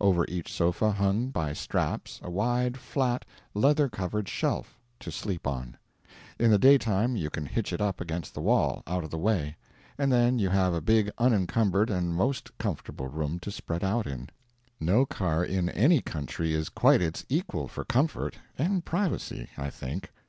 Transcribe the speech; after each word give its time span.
Over 0.00 0.24
each 0.28 0.52
sofa 0.52 0.92
hung, 0.92 1.30
by 1.30 1.52
straps, 1.54 2.20
a 2.22 2.30
wide, 2.30 2.78
flat, 2.78 3.24
leather 3.52 3.88
covered 3.88 4.28
shelf 4.28 4.78
to 5.00 5.10
sleep 5.10 5.44
on. 5.44 5.76
In 6.38 6.52
the 6.52 6.56
daytime 6.58 7.16
you 7.16 7.30
can 7.30 7.46
hitch 7.46 7.72
it 7.72 7.80
up 7.80 8.00
against 8.00 8.32
the 8.32 8.40
wall, 8.40 8.84
out 8.86 9.02
of 9.02 9.10
the 9.10 9.18
way 9.18 9.56
and 9.98 10.12
then 10.12 10.38
you 10.38 10.50
have 10.50 10.72
a 10.72 10.80
big 10.80 11.10
unencumbered 11.18 11.90
and 11.90 12.14
most 12.14 12.56
comfortable 12.58 13.08
room 13.08 13.40
to 13.40 13.50
spread 13.50 13.82
out 13.82 14.06
in. 14.06 14.28
No 14.78 15.04
car 15.04 15.44
in 15.44 15.68
any 15.70 16.00
country 16.00 16.54
is 16.54 16.68
quite 16.68 17.02
its 17.02 17.26
equal 17.28 17.66
for 17.66 17.84
comfort 17.84 18.36
(and 18.56 18.84
privacy) 18.84 19.50
I 19.58 19.68
think. 19.68 20.12